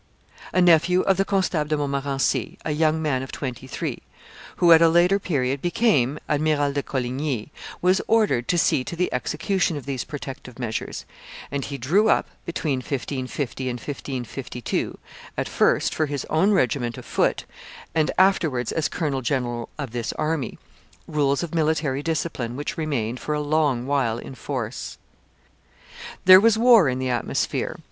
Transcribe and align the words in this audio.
i. 0.51 0.57
p. 0.59 0.65
367.] 0.65 0.65
A 0.65 0.65
nephew 0.65 1.01
of 1.07 1.17
the 1.17 1.25
Constable 1.25 1.65
de 1.67 1.77
Montmorency, 1.77 2.57
a 2.65 2.71
young 2.71 3.03
man 3.03 3.21
of 3.21 3.31
twenty 3.31 3.67
three, 3.67 4.01
who 4.55 4.71
at 4.71 4.81
a 4.81 4.89
later 4.89 5.19
period 5.19 5.61
became 5.61 6.17
Admiral 6.27 6.73
de 6.73 6.81
Coligny, 6.81 7.51
was 7.83 8.01
ordered 8.07 8.47
to 8.47 8.57
see 8.57 8.83
to 8.83 8.95
the 8.95 9.13
execution 9.13 9.77
of 9.77 9.85
these 9.85 10.03
protective 10.03 10.57
measures, 10.57 11.05
and 11.51 11.65
he 11.65 11.77
drew 11.77 12.09
up, 12.09 12.27
between 12.47 12.79
1550 12.79 13.69
and 13.69 13.79
1552, 13.79 14.97
at 15.37 15.47
first 15.47 15.93
for 15.93 16.07
his 16.07 16.25
own 16.31 16.49
regiment 16.51 16.97
of 16.97 17.05
foot, 17.05 17.45
and 17.93 18.09
afterwards 18.17 18.71
as 18.71 18.89
colonel 18.89 19.21
general 19.21 19.69
of 19.77 19.91
this 19.91 20.13
army, 20.13 20.57
rules 21.05 21.43
of 21.43 21.53
military 21.53 22.01
discipline 22.01 22.55
which 22.55 22.75
remained 22.75 23.19
for 23.19 23.35
a 23.35 23.39
long 23.39 23.85
while 23.85 24.17
in 24.17 24.33
force. 24.33 24.97
There 26.25 26.39
was 26.39 26.57
war 26.57 26.89
in 26.89 26.97
the 26.97 27.09
atmosphere. 27.11 27.79